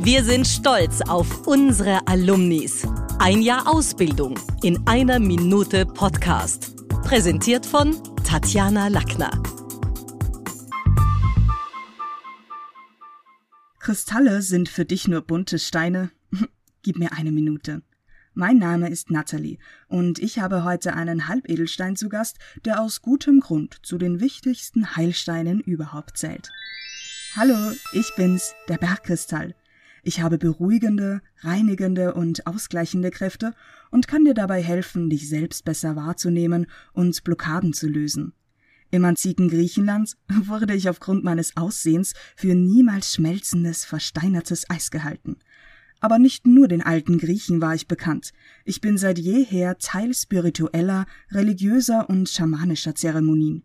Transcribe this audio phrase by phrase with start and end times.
[0.00, 2.86] Wir sind stolz auf unsere Alumnis.
[3.18, 6.76] Ein Jahr Ausbildung in einer Minute Podcast.
[7.02, 9.30] Präsentiert von Tatjana Lackner.
[13.80, 16.10] Kristalle sind für dich nur bunte Steine.
[16.82, 17.82] Gib mir eine Minute.
[18.34, 19.58] Mein Name ist Natalie
[19.88, 24.94] und ich habe heute einen Halbedelstein zu Gast, der aus gutem Grund zu den wichtigsten
[24.94, 26.50] Heilsteinen überhaupt zählt.
[27.34, 29.54] Hallo, ich bin's, der Bergkristall.
[30.08, 33.52] Ich habe beruhigende, reinigende und ausgleichende Kräfte
[33.90, 38.32] und kann dir dabei helfen, dich selbst besser wahrzunehmen und Blockaden zu lösen.
[38.90, 40.16] Im antiken Griechenland
[40.46, 45.36] wurde ich aufgrund meines Aussehens für niemals schmelzendes, versteinertes Eis gehalten.
[46.00, 48.32] Aber nicht nur den alten Griechen war ich bekannt.
[48.64, 53.62] Ich bin seit jeher Teil spiritueller, religiöser und schamanischer Zeremonien.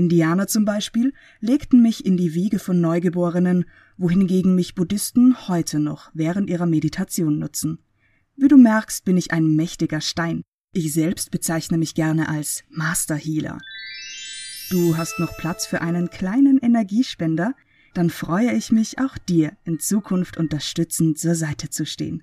[0.00, 3.66] Indianer zum Beispiel legten mich in die Wiege von Neugeborenen,
[3.98, 7.80] wohingegen mich Buddhisten heute noch während ihrer Meditation nutzen.
[8.34, 10.40] Wie du merkst, bin ich ein mächtiger Stein.
[10.72, 13.58] Ich selbst bezeichne mich gerne als Master Healer.
[14.70, 17.54] Du hast noch Platz für einen kleinen Energiespender?
[17.92, 22.22] Dann freue ich mich, auch dir in Zukunft unterstützend zur Seite zu stehen.